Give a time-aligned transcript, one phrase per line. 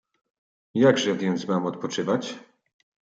[0.75, 2.39] "Jakże więc mam odpoczywać?"